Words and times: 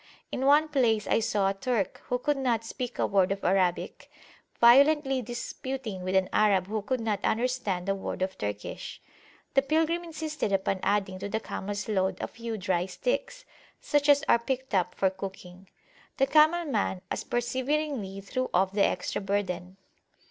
In 0.31 0.47
one 0.47 0.67
place 0.67 1.05
I 1.05 1.19
saw 1.19 1.47
a 1.47 1.53
Turk, 1.53 2.01
who 2.05 2.17
could 2.17 2.35
not 2.37 2.65
speak 2.65 2.97
a 2.97 3.05
word 3.05 3.31
of 3.31 3.43
Arabic, 3.43 4.09
violently 4.59 5.21
disputing 5.21 6.01
with 6.01 6.15
an 6.15 6.27
Arab 6.33 6.65
who 6.65 6.81
could 6.81 6.99
not 7.01 7.19
understand 7.23 7.87
a 7.87 7.93
word 7.93 8.23
of 8.23 8.35
Turkish. 8.35 8.99
The 9.53 9.61
pilgrim 9.61 10.03
insisted 10.03 10.51
upon 10.51 10.79
adding 10.81 11.19
to 11.19 11.29
the 11.29 11.39
camels 11.39 11.87
load 11.87 12.17
a 12.19 12.27
few 12.27 12.57
dry 12.57 12.87
sticks, 12.87 13.45
such 13.79 14.09
as 14.09 14.23
are 14.27 14.39
picked 14.39 14.73
up 14.73 14.95
for 14.95 15.11
cooking. 15.11 15.69
The 16.17 16.25
camel 16.25 16.65
man 16.65 17.03
as 17.11 17.23
perseveringly 17.23 18.21
threw 18.21 18.49
off 18.55 18.71
the 18.71 18.83
extra 18.83 19.21
burthen. 19.21 19.77